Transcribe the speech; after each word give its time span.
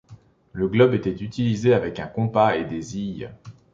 Le 0.53 0.67
globe 0.67 0.95
était 0.95 1.13
utilisé 1.13 1.75
avec 1.75 1.99
un 1.99 2.07
compas 2.07 2.55
et 2.55 2.65
des 2.65 2.81
zij. 2.81 3.29